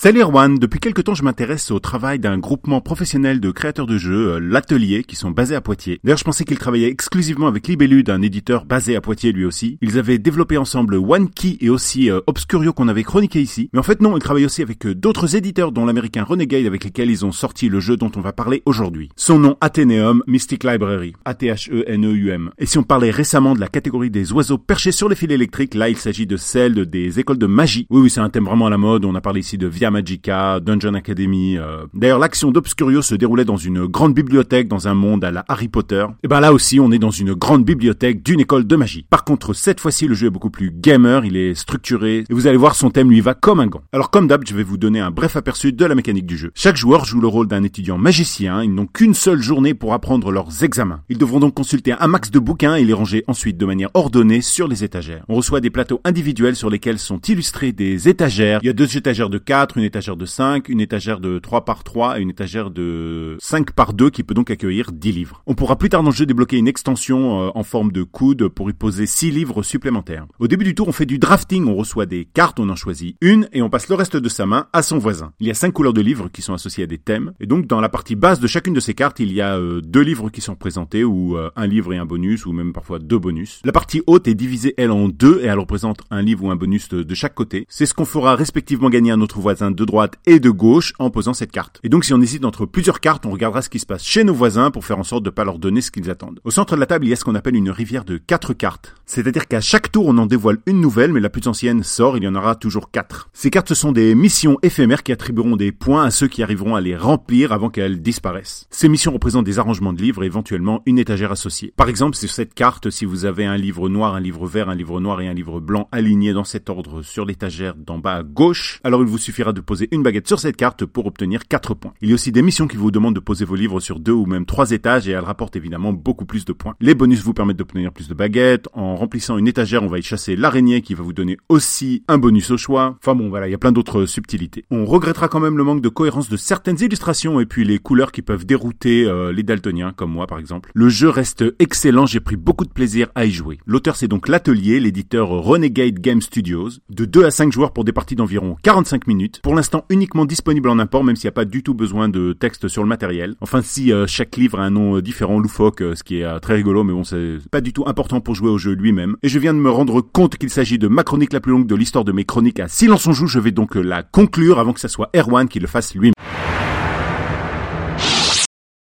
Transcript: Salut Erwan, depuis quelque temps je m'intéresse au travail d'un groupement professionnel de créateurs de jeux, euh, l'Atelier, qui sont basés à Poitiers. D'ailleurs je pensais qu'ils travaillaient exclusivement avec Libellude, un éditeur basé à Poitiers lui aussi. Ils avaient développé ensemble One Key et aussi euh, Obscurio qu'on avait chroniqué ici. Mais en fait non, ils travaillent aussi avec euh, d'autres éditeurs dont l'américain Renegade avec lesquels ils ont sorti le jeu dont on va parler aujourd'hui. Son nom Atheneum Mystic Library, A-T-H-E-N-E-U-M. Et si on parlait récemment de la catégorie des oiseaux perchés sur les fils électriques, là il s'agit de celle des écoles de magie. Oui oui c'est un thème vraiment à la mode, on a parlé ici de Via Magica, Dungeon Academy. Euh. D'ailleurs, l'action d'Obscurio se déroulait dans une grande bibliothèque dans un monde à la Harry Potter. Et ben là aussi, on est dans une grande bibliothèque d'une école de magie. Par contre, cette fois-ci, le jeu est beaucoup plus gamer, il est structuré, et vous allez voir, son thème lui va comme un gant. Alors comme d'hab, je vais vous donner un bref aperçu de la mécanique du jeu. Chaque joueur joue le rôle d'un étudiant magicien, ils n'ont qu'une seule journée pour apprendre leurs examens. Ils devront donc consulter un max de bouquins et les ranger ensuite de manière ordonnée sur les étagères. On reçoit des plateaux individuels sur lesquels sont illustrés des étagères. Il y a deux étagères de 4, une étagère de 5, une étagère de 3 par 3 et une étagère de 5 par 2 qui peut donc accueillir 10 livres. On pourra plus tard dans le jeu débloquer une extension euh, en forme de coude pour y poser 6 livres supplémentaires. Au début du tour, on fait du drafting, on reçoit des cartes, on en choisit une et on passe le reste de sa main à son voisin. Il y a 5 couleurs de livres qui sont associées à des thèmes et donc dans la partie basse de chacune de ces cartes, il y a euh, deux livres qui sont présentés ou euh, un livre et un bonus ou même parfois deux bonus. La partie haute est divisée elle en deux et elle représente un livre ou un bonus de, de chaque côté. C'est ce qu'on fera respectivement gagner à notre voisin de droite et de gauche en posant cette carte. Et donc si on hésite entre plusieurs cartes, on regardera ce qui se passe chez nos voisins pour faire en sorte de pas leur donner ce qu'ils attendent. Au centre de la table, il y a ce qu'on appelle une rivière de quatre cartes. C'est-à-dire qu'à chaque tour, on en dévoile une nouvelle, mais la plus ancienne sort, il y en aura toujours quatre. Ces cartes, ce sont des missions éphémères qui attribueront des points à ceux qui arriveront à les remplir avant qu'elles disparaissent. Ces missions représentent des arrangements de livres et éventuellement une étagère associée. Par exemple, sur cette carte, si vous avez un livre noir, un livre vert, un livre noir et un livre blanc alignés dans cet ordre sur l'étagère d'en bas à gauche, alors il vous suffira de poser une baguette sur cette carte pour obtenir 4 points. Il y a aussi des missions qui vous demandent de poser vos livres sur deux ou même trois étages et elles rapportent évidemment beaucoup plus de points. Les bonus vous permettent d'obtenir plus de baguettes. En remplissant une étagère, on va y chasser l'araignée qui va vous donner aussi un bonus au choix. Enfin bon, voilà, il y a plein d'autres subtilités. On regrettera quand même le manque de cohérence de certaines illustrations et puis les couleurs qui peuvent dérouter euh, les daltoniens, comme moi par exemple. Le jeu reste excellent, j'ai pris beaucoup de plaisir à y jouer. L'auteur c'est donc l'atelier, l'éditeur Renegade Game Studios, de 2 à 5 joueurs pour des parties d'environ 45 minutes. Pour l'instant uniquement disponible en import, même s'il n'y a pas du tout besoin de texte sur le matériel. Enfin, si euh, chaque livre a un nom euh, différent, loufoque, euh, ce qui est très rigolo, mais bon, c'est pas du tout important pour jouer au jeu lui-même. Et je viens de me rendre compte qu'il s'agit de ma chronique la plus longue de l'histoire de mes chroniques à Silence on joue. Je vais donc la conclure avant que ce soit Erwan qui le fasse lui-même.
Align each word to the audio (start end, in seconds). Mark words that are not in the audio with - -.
Salut 0.00 0.20
Erwan, 0.20 0.60
depuis 0.60 0.78
quelque 0.78 1.02
temps 1.02 1.16
je 1.16 1.24
m'intéresse 1.24 1.72
au 1.72 1.80
travail 1.80 2.20
d'un 2.20 2.38
groupement 2.38 2.80
professionnel 2.80 3.40
de 3.40 3.50
créateurs 3.50 3.88
de 3.88 3.98
jeux, 3.98 4.34
euh, 4.34 4.38
l'Atelier, 4.38 5.02
qui 5.02 5.16
sont 5.16 5.32
basés 5.32 5.56
à 5.56 5.60
Poitiers. 5.60 5.98
D'ailleurs 6.04 6.18
je 6.18 6.22
pensais 6.22 6.44
qu'ils 6.44 6.60
travaillaient 6.60 6.88
exclusivement 6.88 7.48
avec 7.48 7.66
Libellude, 7.66 8.08
un 8.08 8.22
éditeur 8.22 8.64
basé 8.64 8.94
à 8.94 9.00
Poitiers 9.00 9.32
lui 9.32 9.44
aussi. 9.44 9.76
Ils 9.82 9.98
avaient 9.98 10.18
développé 10.18 10.56
ensemble 10.56 10.94
One 10.94 11.28
Key 11.28 11.56
et 11.60 11.68
aussi 11.68 12.12
euh, 12.12 12.20
Obscurio 12.28 12.72
qu'on 12.72 12.86
avait 12.86 13.02
chroniqué 13.02 13.42
ici. 13.42 13.70
Mais 13.72 13.80
en 13.80 13.82
fait 13.82 14.00
non, 14.00 14.16
ils 14.16 14.22
travaillent 14.22 14.44
aussi 14.44 14.62
avec 14.62 14.86
euh, 14.86 14.94
d'autres 14.94 15.34
éditeurs 15.34 15.72
dont 15.72 15.84
l'américain 15.84 16.22
Renegade 16.22 16.66
avec 16.66 16.84
lesquels 16.84 17.10
ils 17.10 17.26
ont 17.26 17.32
sorti 17.32 17.68
le 17.68 17.80
jeu 17.80 17.96
dont 17.96 18.12
on 18.14 18.20
va 18.20 18.32
parler 18.32 18.62
aujourd'hui. 18.66 19.08
Son 19.16 19.40
nom 19.40 19.56
Atheneum 19.60 20.22
Mystic 20.28 20.62
Library, 20.62 21.14
A-T-H-E-N-E-U-M. 21.24 22.52
Et 22.58 22.66
si 22.66 22.78
on 22.78 22.84
parlait 22.84 23.10
récemment 23.10 23.56
de 23.56 23.60
la 23.60 23.66
catégorie 23.66 24.10
des 24.10 24.32
oiseaux 24.32 24.58
perchés 24.58 24.92
sur 24.92 25.08
les 25.08 25.16
fils 25.16 25.32
électriques, 25.32 25.74
là 25.74 25.88
il 25.88 25.96
s'agit 25.96 26.28
de 26.28 26.36
celle 26.36 26.86
des 26.86 27.18
écoles 27.18 27.38
de 27.38 27.46
magie. 27.46 27.88
Oui 27.90 28.02
oui 28.02 28.10
c'est 28.10 28.20
un 28.20 28.30
thème 28.30 28.44
vraiment 28.44 28.68
à 28.68 28.70
la 28.70 28.78
mode, 28.78 29.04
on 29.04 29.16
a 29.16 29.20
parlé 29.20 29.40
ici 29.40 29.58
de 29.58 29.66
Via 29.66 29.87
Magica, 29.90 30.60
Dungeon 30.60 30.94
Academy. 30.94 31.56
Euh. 31.56 31.86
D'ailleurs, 31.94 32.18
l'action 32.18 32.50
d'Obscurio 32.50 33.02
se 33.02 33.14
déroulait 33.14 33.44
dans 33.44 33.56
une 33.56 33.86
grande 33.86 34.14
bibliothèque 34.14 34.68
dans 34.68 34.88
un 34.88 34.94
monde 34.94 35.24
à 35.24 35.30
la 35.30 35.44
Harry 35.48 35.68
Potter. 35.68 36.06
Et 36.22 36.28
ben 36.28 36.40
là 36.40 36.52
aussi, 36.52 36.80
on 36.80 36.92
est 36.92 36.98
dans 36.98 37.10
une 37.10 37.34
grande 37.34 37.64
bibliothèque 37.64 38.22
d'une 38.22 38.40
école 38.40 38.66
de 38.66 38.76
magie. 38.76 39.06
Par 39.08 39.24
contre, 39.24 39.52
cette 39.52 39.80
fois-ci, 39.80 40.06
le 40.06 40.14
jeu 40.14 40.28
est 40.28 40.30
beaucoup 40.30 40.50
plus 40.50 40.70
gamer, 40.70 41.24
il 41.24 41.36
est 41.36 41.54
structuré, 41.54 42.24
et 42.28 42.34
vous 42.34 42.46
allez 42.46 42.56
voir, 42.56 42.74
son 42.74 42.90
thème 42.90 43.10
lui 43.10 43.20
va 43.20 43.34
comme 43.34 43.60
un 43.60 43.66
gant. 43.66 43.82
Alors 43.92 44.10
comme 44.10 44.28
d'hab, 44.28 44.44
je 44.46 44.54
vais 44.54 44.62
vous 44.62 44.78
donner 44.78 45.00
un 45.00 45.10
bref 45.10 45.36
aperçu 45.36 45.72
de 45.72 45.84
la 45.84 45.94
mécanique 45.94 46.26
du 46.26 46.36
jeu. 46.36 46.50
Chaque 46.54 46.76
joueur 46.76 47.04
joue 47.04 47.20
le 47.20 47.28
rôle 47.28 47.48
d'un 47.48 47.62
étudiant 47.62 47.98
magicien, 47.98 48.62
ils 48.62 48.74
n'ont 48.74 48.86
qu'une 48.86 49.14
seule 49.14 49.42
journée 49.42 49.74
pour 49.74 49.94
apprendre 49.94 50.30
leurs 50.30 50.64
examens. 50.64 51.02
Ils 51.08 51.18
devront 51.18 51.40
donc 51.40 51.54
consulter 51.54 51.94
un 51.98 52.06
max 52.06 52.30
de 52.30 52.38
bouquins 52.38 52.74
et 52.74 52.84
les 52.84 52.92
ranger 52.92 53.24
ensuite 53.26 53.56
de 53.56 53.66
manière 53.66 53.90
ordonnée 53.94 54.40
sur 54.40 54.68
les 54.68 54.84
étagères. 54.84 55.24
On 55.28 55.36
reçoit 55.36 55.60
des 55.60 55.70
plateaux 55.70 56.00
individuels 56.04 56.56
sur 56.56 56.70
lesquels 56.70 56.98
sont 56.98 57.20
illustrés 57.20 57.72
des 57.72 58.08
étagères. 58.08 58.60
Il 58.62 58.66
y 58.66 58.70
a 58.70 58.74
deux 58.74 58.96
étagères 58.96 59.30
de 59.30 59.38
4, 59.38 59.77
une 59.78 59.84
étagère 59.84 60.16
de 60.16 60.26
5, 60.26 60.68
une 60.68 60.80
étagère 60.80 61.20
de 61.20 61.38
3 61.38 61.64
par 61.64 61.84
3 61.84 62.18
et 62.18 62.22
une 62.22 62.30
étagère 62.30 62.70
de 62.70 63.36
5 63.40 63.72
par 63.72 63.92
2 63.92 64.10
qui 64.10 64.22
peut 64.22 64.34
donc 64.34 64.50
accueillir 64.50 64.92
10 64.92 65.12
livres. 65.12 65.42
On 65.46 65.54
pourra 65.54 65.76
plus 65.76 65.88
tard 65.88 66.02
dans 66.02 66.10
le 66.10 66.14
jeu 66.14 66.26
débloquer 66.26 66.58
une 66.58 66.68
extension 66.68 67.42
euh, 67.42 67.50
en 67.54 67.62
forme 67.62 67.92
de 67.92 68.02
coude 68.02 68.48
pour 68.48 68.68
y 68.70 68.72
poser 68.72 69.06
6 69.06 69.30
livres 69.30 69.62
supplémentaires. 69.62 70.26
Au 70.38 70.48
début 70.48 70.64
du 70.64 70.74
tour, 70.74 70.88
on 70.88 70.92
fait 70.92 71.06
du 71.06 71.18
drafting, 71.18 71.66
on 71.66 71.74
reçoit 71.74 72.06
des 72.06 72.24
cartes, 72.24 72.60
on 72.60 72.68
en 72.68 72.76
choisit 72.76 73.16
une 73.20 73.48
et 73.52 73.62
on 73.62 73.70
passe 73.70 73.88
le 73.88 73.94
reste 73.94 74.16
de 74.16 74.28
sa 74.28 74.46
main 74.46 74.66
à 74.72 74.82
son 74.82 74.98
voisin. 74.98 75.32
Il 75.40 75.46
y 75.46 75.50
a 75.50 75.54
5 75.54 75.72
couleurs 75.72 75.92
de 75.92 76.00
livres 76.00 76.28
qui 76.32 76.42
sont 76.42 76.54
associées 76.54 76.84
à 76.84 76.86
des 76.86 76.98
thèmes 76.98 77.32
et 77.40 77.46
donc 77.46 77.66
dans 77.66 77.80
la 77.80 77.88
partie 77.88 78.16
basse 78.16 78.40
de 78.40 78.46
chacune 78.46 78.74
de 78.74 78.80
ces 78.80 78.94
cartes, 78.94 79.20
il 79.20 79.32
y 79.32 79.40
a 79.40 79.56
euh, 79.56 79.80
deux 79.80 80.02
livres 80.02 80.30
qui 80.30 80.40
sont 80.40 80.56
présentés 80.56 81.04
ou 81.04 81.36
euh, 81.36 81.50
un 81.56 81.66
livre 81.66 81.92
et 81.92 81.98
un 81.98 82.06
bonus 82.06 82.46
ou 82.46 82.52
même 82.52 82.72
parfois 82.72 82.98
deux 82.98 83.18
bonus. 83.18 83.60
La 83.64 83.72
partie 83.72 84.02
haute 84.06 84.28
est 84.28 84.34
divisée 84.34 84.74
elle 84.76 84.90
en 84.90 85.08
deux 85.08 85.40
et 85.42 85.46
elle 85.46 85.58
représente 85.58 86.00
un 86.10 86.22
livre 86.22 86.44
ou 86.44 86.50
un 86.50 86.56
bonus 86.56 86.88
de, 86.88 87.02
de 87.02 87.14
chaque 87.14 87.34
côté. 87.34 87.66
C'est 87.68 87.86
ce 87.86 87.94
qu'on 87.94 88.04
fera 88.04 88.36
respectivement 88.36 88.90
gagner 88.90 89.10
à 89.10 89.16
notre 89.16 89.38
voisin 89.40 89.67
de 89.70 89.84
droite 89.84 90.14
et 90.26 90.40
de 90.40 90.50
gauche 90.50 90.92
en 90.98 91.10
posant 91.10 91.34
cette 91.34 91.52
carte. 91.52 91.80
Et 91.82 91.88
donc 91.88 92.04
si 92.04 92.14
on 92.14 92.20
hésite 92.20 92.44
entre 92.44 92.66
plusieurs 92.66 93.00
cartes, 93.00 93.26
on 93.26 93.30
regardera 93.30 93.62
ce 93.62 93.68
qui 93.68 93.78
se 93.78 93.86
passe 93.86 94.04
chez 94.04 94.24
nos 94.24 94.34
voisins 94.34 94.70
pour 94.70 94.84
faire 94.84 94.98
en 94.98 95.04
sorte 95.04 95.24
de 95.24 95.30
pas 95.30 95.44
leur 95.44 95.58
donner 95.58 95.80
ce 95.80 95.90
qu'ils 95.90 96.10
attendent. 96.10 96.40
Au 96.44 96.50
centre 96.50 96.74
de 96.74 96.80
la 96.80 96.86
table, 96.86 97.06
il 97.06 97.10
y 97.10 97.12
a 97.12 97.16
ce 97.16 97.24
qu'on 97.24 97.34
appelle 97.34 97.56
une 97.56 97.70
rivière 97.70 98.04
de 98.04 98.16
quatre 98.16 98.52
cartes. 98.54 98.94
C'est-à-dire 99.06 99.46
qu'à 99.46 99.60
chaque 99.60 99.90
tour, 99.90 100.06
on 100.06 100.18
en 100.18 100.26
dévoile 100.26 100.58
une 100.66 100.80
nouvelle, 100.80 101.12
mais 101.12 101.20
la 101.20 101.30
plus 101.30 101.46
ancienne 101.46 101.82
sort, 101.82 102.16
il 102.16 102.24
y 102.24 102.28
en 102.28 102.34
aura 102.34 102.54
toujours 102.54 102.90
quatre. 102.90 103.28
Ces 103.32 103.50
cartes, 103.50 103.68
ce 103.68 103.74
sont 103.74 103.92
des 103.92 104.14
missions 104.14 104.58
éphémères 104.62 105.02
qui 105.02 105.12
attribueront 105.12 105.56
des 105.56 105.72
points 105.72 106.04
à 106.04 106.10
ceux 106.10 106.28
qui 106.28 106.42
arriveront 106.42 106.74
à 106.74 106.80
les 106.80 106.96
remplir 106.96 107.52
avant 107.52 107.70
qu'elles 107.70 108.02
disparaissent. 108.02 108.66
Ces 108.70 108.88
missions 108.88 109.12
représentent 109.12 109.46
des 109.46 109.58
arrangements 109.58 109.92
de 109.92 110.02
livres 110.02 110.22
et 110.22 110.26
éventuellement 110.26 110.82
une 110.86 110.98
étagère 110.98 111.32
associée. 111.32 111.72
Par 111.76 111.88
exemple, 111.88 112.16
sur 112.16 112.30
cette 112.30 112.54
carte, 112.54 112.90
si 112.90 113.04
vous 113.04 113.24
avez 113.24 113.46
un 113.46 113.56
livre 113.56 113.88
noir, 113.88 114.14
un 114.14 114.20
livre 114.20 114.46
vert, 114.46 114.68
un 114.68 114.74
livre 114.74 115.00
noir 115.00 115.20
et 115.20 115.28
un 115.28 115.34
livre 115.34 115.60
blanc 115.60 115.88
alignés 115.92 116.32
dans 116.32 116.44
cet 116.44 116.70
ordre 116.70 117.02
sur 117.02 117.24
l'étagère 117.24 117.74
d'en 117.74 117.98
bas 117.98 118.16
à 118.16 118.22
gauche, 118.22 118.80
alors 118.84 119.00
il 119.00 119.06
vous 119.06 119.18
suffira 119.18 119.47
de 119.52 119.60
poser 119.60 119.88
une 119.92 120.02
baguette 120.02 120.28
sur 120.28 120.40
cette 120.40 120.56
carte 120.56 120.84
pour 120.84 121.06
obtenir 121.06 121.46
4 121.48 121.74
points. 121.74 121.92
Il 122.00 122.08
y 122.08 122.12
a 122.12 122.14
aussi 122.14 122.32
des 122.32 122.42
missions 122.42 122.66
qui 122.66 122.76
vous 122.76 122.90
demandent 122.90 123.14
de 123.14 123.20
poser 123.20 123.44
vos 123.44 123.54
livres 123.54 123.80
sur 123.80 124.00
deux 124.00 124.12
ou 124.12 124.26
même 124.26 124.46
trois 124.46 124.70
étages 124.70 125.08
et 125.08 125.12
elles 125.12 125.24
rapportent 125.24 125.56
évidemment 125.56 125.92
beaucoup 125.92 126.24
plus 126.24 126.44
de 126.44 126.52
points. 126.52 126.74
Les 126.80 126.94
bonus 126.94 127.22
vous 127.22 127.34
permettent 127.34 127.56
d'obtenir 127.56 127.92
plus 127.92 128.08
de 128.08 128.14
baguettes. 128.14 128.68
En 128.72 128.96
remplissant 128.96 129.38
une 129.38 129.48
étagère, 129.48 129.82
on 129.82 129.88
va 129.88 129.98
y 129.98 130.02
chasser 130.02 130.36
l'araignée 130.36 130.82
qui 130.82 130.94
va 130.94 131.02
vous 131.02 131.12
donner 131.12 131.36
aussi 131.48 132.02
un 132.08 132.18
bonus 132.18 132.50
au 132.50 132.56
choix. 132.56 132.96
Enfin 133.00 133.14
bon, 133.14 133.28
voilà, 133.28 133.48
il 133.48 133.50
y 133.50 133.54
a 133.54 133.58
plein 133.58 133.72
d'autres 133.72 134.06
subtilités. 134.06 134.64
On 134.70 134.84
regrettera 134.84 135.28
quand 135.28 135.40
même 135.40 135.56
le 135.56 135.64
manque 135.64 135.82
de 135.82 135.88
cohérence 135.88 136.28
de 136.28 136.36
certaines 136.36 136.80
illustrations 136.80 137.40
et 137.40 137.46
puis 137.46 137.64
les 137.64 137.78
couleurs 137.78 138.12
qui 138.12 138.22
peuvent 138.22 138.46
dérouter 138.46 139.04
euh, 139.04 139.32
les 139.32 139.42
daltoniens, 139.42 139.92
comme 139.92 140.12
moi 140.12 140.26
par 140.26 140.38
exemple. 140.38 140.70
Le 140.74 140.88
jeu 140.88 141.08
reste 141.08 141.44
excellent, 141.58 142.06
j'ai 142.06 142.20
pris 142.20 142.36
beaucoup 142.36 142.64
de 142.64 142.72
plaisir 142.72 143.08
à 143.14 143.24
y 143.24 143.30
jouer. 143.30 143.58
L'auteur 143.66 143.96
c'est 143.96 144.08
donc 144.08 144.28
l'atelier, 144.28 144.80
l'éditeur 144.80 145.28
Renegade 145.28 145.98
Game 145.98 146.22
Studios, 146.22 146.70
de 146.90 147.04
2 147.04 147.24
à 147.24 147.30
5 147.30 147.52
joueurs 147.52 147.72
pour 147.72 147.84
des 147.84 147.92
parties 147.92 148.16
d'environ 148.16 148.56
45 148.62 149.06
minutes. 149.06 149.37
Pour 149.42 149.54
l'instant 149.54 149.84
uniquement 149.90 150.24
disponible 150.24 150.68
en 150.68 150.78
import, 150.78 151.04
même 151.04 151.16
s'il 151.16 151.26
n'y 151.26 151.30
a 151.30 151.32
pas 151.32 151.44
du 151.44 151.62
tout 151.62 151.74
besoin 151.74 152.08
de 152.08 152.32
texte 152.32 152.68
sur 152.68 152.82
le 152.82 152.88
matériel. 152.88 153.34
Enfin, 153.40 153.62
si 153.62 153.92
euh, 153.92 154.06
chaque 154.06 154.36
livre 154.36 154.58
a 154.60 154.64
un 154.64 154.70
nom 154.70 154.96
euh, 154.96 155.02
différent, 155.02 155.38
loufoque, 155.38 155.82
euh, 155.82 155.94
ce 155.94 156.02
qui 156.02 156.20
est 156.20 156.40
très 156.40 156.54
rigolo, 156.54 156.84
mais 156.84 156.92
bon, 156.92 157.04
c'est 157.04 157.38
pas 157.50 157.60
du 157.60 157.72
tout 157.72 157.84
important 157.86 158.20
pour 158.20 158.34
jouer 158.34 158.50
au 158.50 158.58
jeu 158.58 158.72
lui-même. 158.72 159.16
Et 159.22 159.28
je 159.28 159.38
viens 159.38 159.54
de 159.54 159.58
me 159.58 159.70
rendre 159.70 160.00
compte 160.00 160.36
qu'il 160.36 160.50
s'agit 160.50 160.78
de 160.78 160.88
ma 160.88 161.04
chronique 161.04 161.32
la 161.32 161.40
plus 161.40 161.52
longue 161.52 161.66
de 161.66 161.74
l'histoire 161.74 162.04
de 162.04 162.12
mes 162.12 162.24
chroniques 162.24 162.60
à 162.60 162.68
Silence 162.68 163.06
on 163.06 163.12
joue. 163.12 163.26
Je 163.26 163.38
vais 163.38 163.52
donc 163.52 163.74
la 163.74 164.02
conclure 164.02 164.58
avant 164.58 164.72
que 164.72 164.80
ce 164.80 164.88
soit 164.88 165.10
Erwan 165.14 165.48
qui 165.48 165.60
le 165.60 165.66
fasse 165.66 165.94
lui-même. 165.94 166.14